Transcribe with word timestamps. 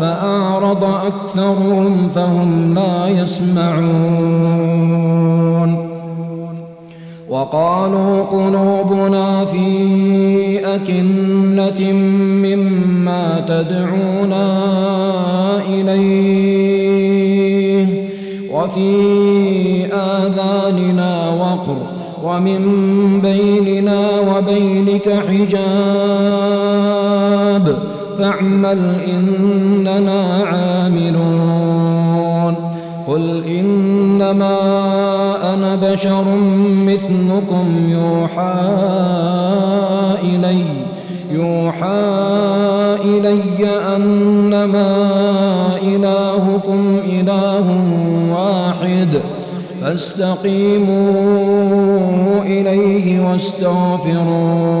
فأعرض 0.00 0.84
أكثرهم 0.84 2.08
فهم 2.14 2.74
لا 2.74 3.08
يسمعون. 3.08 4.70
وقالوا 7.30 8.22
قلوبنا 8.22 9.44
في 9.44 9.66
أكنة 10.74 11.92
مما 12.44 13.44
تدعونا 13.48 14.46
إليه. 15.68 16.90
وفي 18.52 18.90
آذاننا 19.92 21.30
وقر 21.40 21.76
ومن 22.24 22.60
بيننا 23.22 24.00
وبينك 24.20 25.08
حجاب. 25.28 25.90
فاعمل 28.20 28.80
إننا 29.06 30.44
عاملون. 30.44 31.90
قل 33.06 33.44
إنما 33.44 34.58
أنا 35.54 35.76
بشر 35.76 36.24
مثلكم 36.86 37.66
يوحى 37.88 38.60
إلي 40.22 40.64
يوحى 41.30 42.00
إلي 43.04 43.68
أنما 43.96 44.96
إلهكم 45.82 47.00
إله 47.08 47.66
واحد 48.32 49.20
فاستقيموا 49.82 51.00
إليه 52.42 53.30
واستغفروه. 53.30 54.80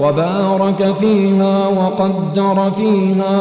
وبارك 0.00 0.94
فيها 1.00 1.68
وقدر 1.68 2.72
فيها 2.76 3.36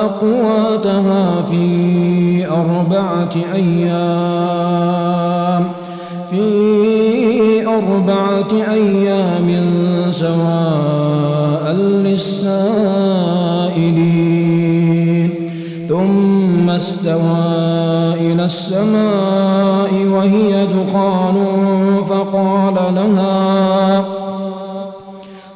أقواتها 0.00 1.42
في 1.50 2.46
أربعة 2.46 3.34
أيام 3.54 4.90
في 6.30 7.66
أربعة 7.66 8.52
أيام 8.72 9.48
سواء 10.10 11.72
للسائلين. 11.72 13.30
ثم 15.88 16.70
استوى 16.70 18.14
إلى 18.14 18.44
السماء 18.44 19.90
وهي 20.14 20.66
دخان 20.66 21.36
فقال 22.08 22.74
لها 22.94 23.49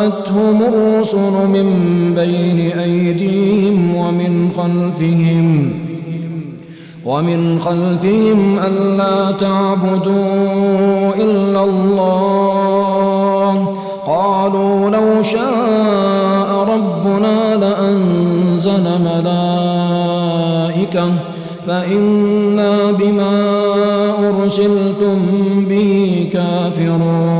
جاءتهم 0.00 0.62
الرسل 0.62 1.32
من 1.48 1.68
بين 2.14 2.78
أيديهم 2.78 3.96
ومن 3.96 4.50
خلفهم 4.56 5.72
ومن 7.04 7.60
خلفهم 7.60 8.58
ألا 8.58 9.30
تعبدوا 9.30 11.14
إلا 11.16 11.64
الله 11.64 12.94
قالوا 14.06 14.90
لو 14.90 15.22
شاء 15.22 16.66
ربنا 16.74 17.56
لأنزل 17.56 18.84
ملائكة 19.04 20.30
فإنا 21.66 22.92
بما 22.92 23.60
أرسلتم 24.28 25.18
به 25.68 26.28
كافرون 26.32 27.39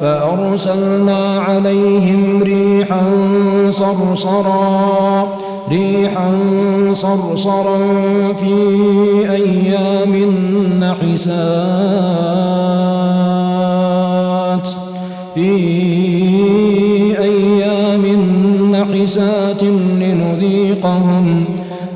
فأرسلنا 0.00 1.40
عليهم 1.40 2.42
ريحا 2.42 3.04
صرصرا 3.70 5.28
ريحا 5.70 6.30
صرصرا 6.92 7.78
في 8.32 8.54
أيام 9.30 10.14
نحسات 10.80 11.98
في 15.34 15.50
أيام 17.18 18.04
نحسات 18.72 19.62
لنذيقهم 20.00 21.44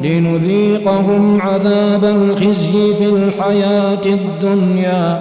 لنذيقهم 0.03 1.41
عذاب 1.41 2.05
الخزي 2.05 2.95
في 2.95 3.05
الحياة 3.05 4.07
الدنيا. 4.07 5.21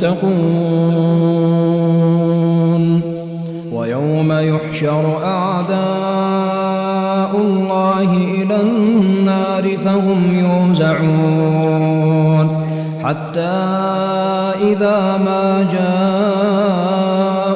يتقون 0.00 1.20
ويوم 3.72 4.32
يحشر 4.32 5.18
أعداء 5.24 5.80
الله 7.40 8.12
إلى 8.12 8.60
النار 8.62 9.78
فهم 9.84 10.20
يوزعون. 10.70 11.80
حتى 13.04 13.40
إذا 14.62 15.20
ما 15.24 15.68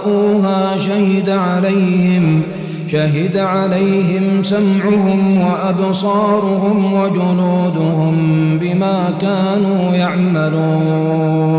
جاءوها 0.04 0.78
شهد 0.78 1.30
عليهم 1.30 2.42
شهد 2.88 3.36
عليهم 3.36 4.42
سمعهم 4.42 5.40
وأبصارهم 5.40 6.94
وجنودهم 6.94 8.14
بما 8.60 9.14
كانوا 9.20 9.94
يعملون. 9.94 11.54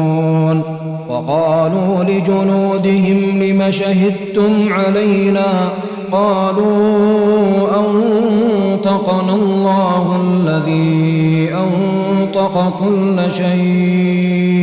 وقالوا 1.10 2.04
لجنودهم 2.04 3.44
لم 3.44 3.72
شهدتم 3.72 4.74
علينا 4.74 5.70
قالوا 6.12 7.68
أنطقنا 7.80 9.34
الله 9.36 10.22
الذي 10.22 11.50
أنطق 11.54 12.74
كل 12.80 13.32
شيء 13.32 14.56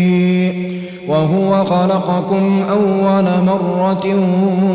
وهو 1.08 1.64
خلقكم 1.64 2.62
أول 2.70 3.24
مرة 3.46 4.06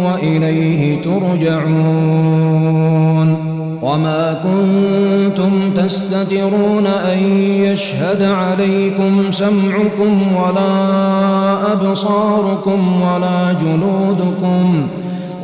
وإليه 0.05 1.01
ترجعون 1.01 2.47
وما 3.87 4.37
كنتم 4.43 5.51
تستترون 5.75 6.87
أن 6.87 7.17
يشهد 7.39 8.21
عليكم 8.21 9.31
سمعكم 9.31 10.19
ولا 10.35 11.73
أبصاركم 11.73 13.01
ولا 13.01 13.53
جلودكم 13.53 14.87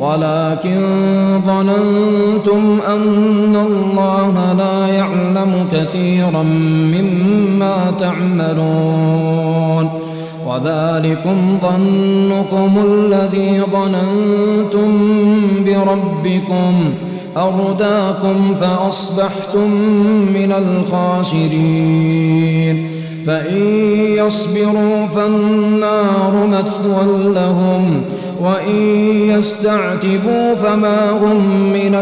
ولكن 0.00 0.80
ظننتم 1.46 2.78
أن 2.88 3.56
الله 3.66 4.52
لا 4.58 4.86
يعلم 4.86 5.66
كثيرا 5.72 6.42
مما 6.92 7.94
تعملون 7.98 9.90
وذلكم 10.46 11.58
ظنكم 11.62 12.84
الذي 12.86 13.62
ظننتم 13.72 14.90
بربكم 15.64 16.74
أرداكم 17.36 18.54
فأصبحتم 18.54 19.70
من 20.34 20.52
الخاسرين. 20.52 22.14
فإن 23.26 23.62
يصبروا 23.96 25.06
فالنار 25.14 26.46
مثوى 26.46 27.34
لهم 27.34 28.02
وإن 28.40 28.76
يستعتبوا 29.28 30.54
فما 30.54 31.10
هم 31.10 31.72
من 31.72 31.94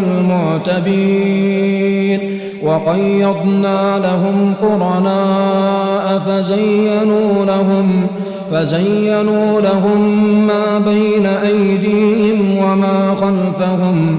المعتبين. 0.73 2.38
وقيضنا 2.62 3.99
لهم 3.99 4.55
قرناء 4.62 6.23
فزينوا 6.26 7.44
لهم 7.44 8.06
فزينوا 8.50 9.61
لهم 9.61 10.00
ما 10.46 10.78
بين 10.78 11.26
أيديهم 11.26 12.58
وما 12.58 13.14
خلفهم. 13.20 14.19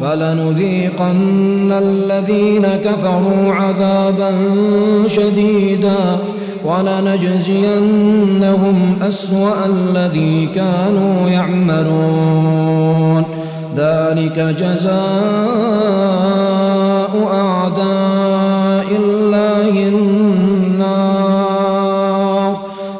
فلنذيقن 0.00 1.72
الذين 1.72 2.66
كفروا 2.84 3.54
عذابا 3.54 4.32
شديدا 5.06 6.18
ولنجزينهم 6.64 7.98
أسوأ 9.02 9.66
الذي 9.66 10.48
كانوا 10.54 11.28
يعملون. 11.28 13.24
ذلك 13.76 14.38
جزاء 14.38 14.94
أعداء 17.32 18.86
الله 18.96 19.88
النار. 19.88 20.44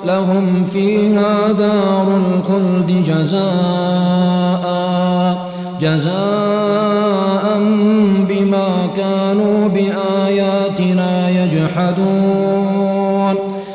لهم 0.06 0.64
فيها 0.64 1.52
دار 1.52 2.06
الخلد 2.16 3.04
جزاء 3.04 4.64
جزاء 5.80 6.53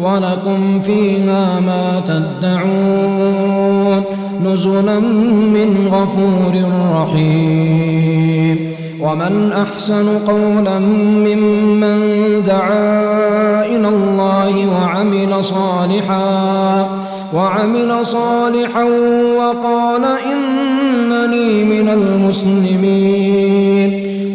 ولكم 0.00 0.80
فيها 0.80 1.60
ما 1.60 2.02
تدعون 2.06 4.04
نزلا 4.44 4.98
من 5.56 5.88
غفور 5.92 6.54
رحيم. 6.92 8.76
ومن 9.00 9.52
أحسن 9.52 10.18
قولا 10.18 10.78
ممن 10.78 11.98
دعا 12.46 13.66
إلى 13.66 13.88
الله 13.88 14.66
وعمل 14.68 15.44
صالحا 15.44 16.88
وعمل 17.34 18.06
صالحا 18.06 18.84
وقال 19.38 20.04
إنني 20.32 21.64
من 21.64 21.88
المسلمين. 21.88 23.26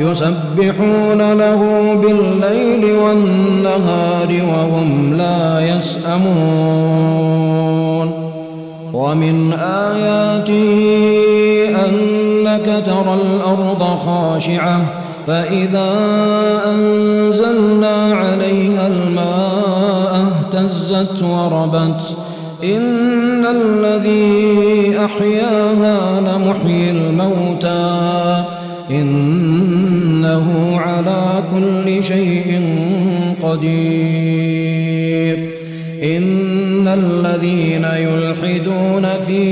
يسبحون 0.00 1.32
له 1.32 1.94
بالليل 1.94 2.96
والنهار 2.96 4.28
وهم 4.28 5.14
لا 5.18 5.76
يسأمون. 5.76 7.44
ومن 8.92 9.52
آياته 9.52 10.80
أنك 11.86 12.82
ترى 12.86 13.14
الأرض 13.14 13.98
خاشعة 13.98 14.80
فإذا 15.26 15.90
أنزلنا 16.66 18.14
عليها 18.14 18.86
الماء 18.86 20.26
اهتزت 20.26 21.22
وربت. 21.22 22.00
إن 22.64 23.46
الذي 23.46 24.98
أحياها 25.04 26.20
لمحيي 26.20 26.90
الموتى. 26.90 28.13
على 31.34 31.42
كل 31.54 32.04
شيء 32.04 32.60
قدير. 33.42 34.74
إن 36.02 36.88
الذين 36.88 37.84
يلحدون 37.84 39.06
في 39.26 39.42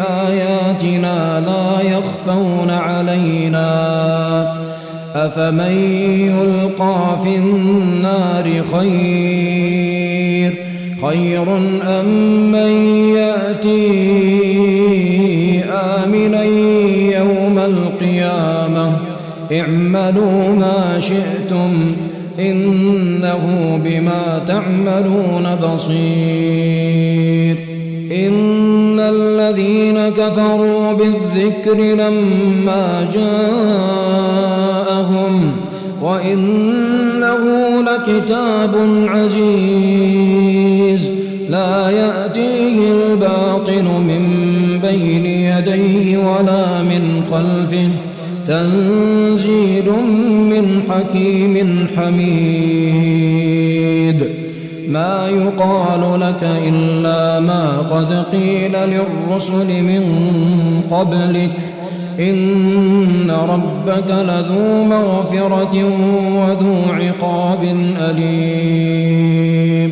آياتنا 0.00 1.40
لا 1.46 1.80
يخفون 1.90 2.70
علينا. 2.70 3.64
أفمن 5.14 5.74
يلقى 6.20 7.18
في 7.22 7.36
النار 7.36 8.62
خير 8.72 10.52
خير 11.02 11.56
أم 11.82 12.06
من 12.52 12.72
يأتي 13.16 14.43
اعملوا 19.60 20.54
ما 20.58 21.00
شئتم 21.00 21.94
إنه 22.38 23.44
بما 23.84 24.42
تعملون 24.46 25.54
بصير. 25.62 27.56
إن 28.12 29.00
الذين 29.00 30.08
كفروا 30.08 30.92
بالذكر 30.92 31.78
لما 31.94 33.10
جاءهم 33.14 34.54
وإنه 36.02 37.42
لكتاب 37.82 38.74
عزيز. 39.08 40.44
لا 41.50 41.90
يأتيه 41.90 42.92
الباطل 42.92 43.84
من 43.84 44.24
بين 44.82 45.26
يديه 45.26 46.18
ولا 46.18 46.82
من 46.82 47.22
خلفه. 47.30 47.88
تنزيل 48.46 49.90
من 50.50 50.82
حكيم 50.90 51.86
حميد. 51.96 53.24
ما 54.88 55.28
يقال 55.28 56.20
لك 56.20 56.42
إلا 56.42 57.40
ما 57.40 57.78
قد 57.78 58.24
قيل 58.32 58.72
للرسل 58.72 59.82
من 59.82 60.04
قبلك. 60.90 61.58
إن 62.20 63.30
ربك 63.48 64.10
لذو 64.10 64.84
مغفرة 64.84 65.84
وذو 66.34 66.74
عقاب 66.88 67.62
أليم. 68.00 69.90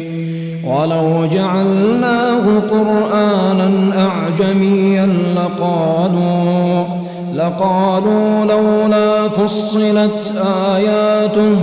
ولو 0.64 1.26
جعلناه 1.26 2.58
قرآنا 2.70 3.70
أعجميا 3.96 5.06
لقالوا 5.36 7.01
لقالوا 7.34 8.44
لولا 8.44 9.28
فصلت 9.28 10.32
آياته 10.74 11.56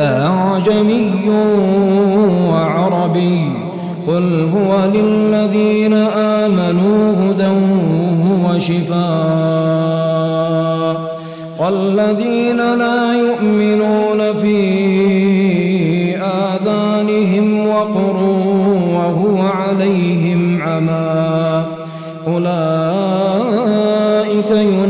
أعجمي 0.00 1.10
وعربي 2.50 3.52
قل 4.08 4.48
هو 4.56 4.86
للذين 4.94 5.92
آمنوا 6.16 7.12
هدى 7.12 7.50
وشفاء 8.44 9.02
والذين 11.58 12.56
لا 12.56 13.14
يؤمنون 13.14 14.34
في 14.40 14.56
آذانهم 16.16 17.66
وقر 17.68 18.16
وهو 18.94 19.38
عليهم 19.42 20.62
عمى 20.62 21.64
أولئك 22.26 22.71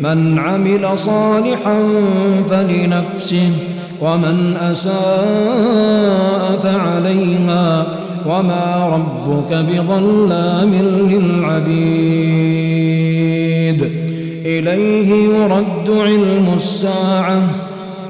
من 0.00 0.38
عمل 0.38 0.98
صالحا 0.98 1.84
فلنفسه 2.50 3.50
ومن 4.00 4.56
أساء 4.60 6.58
فعليها 6.62 7.86
وما 8.26 8.90
ربك 8.94 9.54
بظلام 9.54 10.74
للعبيد. 11.10 12.40
إليه 14.46 15.10
يرد 15.12 15.90
علم 15.90 16.52
الساعة 16.56 17.42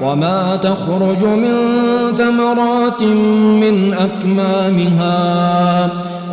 وما 0.01 0.55
تخرج 0.55 1.23
من 1.23 1.55
ثمرات 2.17 3.03
من 3.63 3.93
أكمامها. 3.93 5.11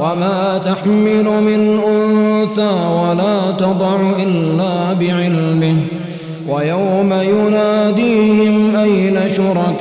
وما 0.00 0.58
تحمل 0.58 1.24
من 1.24 1.80
أنثى 1.88 2.70
ولا 3.02 3.50
تضع 3.58 3.96
إلا 4.22 4.92
بعلمه 4.92 5.76
ويوم 6.48 7.12
يناديهم 7.12 8.76
أين 8.76 9.18
شركائي 9.28 9.78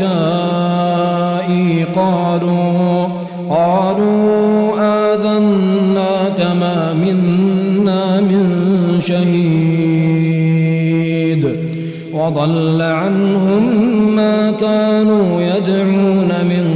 قالوا 1.95 3.07
قالوا 3.50 4.74
آذناك 4.79 6.41
ما 6.59 6.93
منا 6.93 8.21
من 8.21 8.45
شهيد 9.01 10.38
وضل 12.13 12.81
عنهم 12.81 13.63
ما 14.15 14.51
كانوا 14.51 15.41
يدعون 15.41 16.31
من 16.43 16.66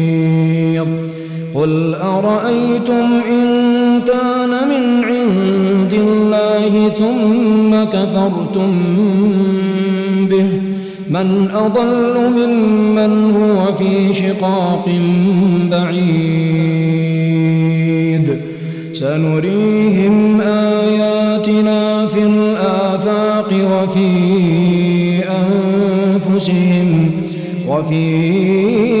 قل 1.61 1.95
أرأيتم 1.95 3.21
إن 3.29 3.45
كان 4.07 4.49
من 4.69 5.03
عند 5.03 5.93
الله 5.93 6.89
ثم 6.89 7.83
كفرتم 7.83 8.71
به 10.29 10.47
من 11.09 11.49
أضل 11.53 12.15
ممن 12.37 13.13
هو 13.35 13.75
في 13.75 14.13
شقاق 14.13 14.89
بعيد 15.71 16.71
سنريهم 18.93 20.41
آياتنا 20.41 22.07
في 22.07 22.23
الآفاق 22.23 23.53
وفي 23.53 24.09
أنفسهم 25.29 27.11
وفي 27.67 29.00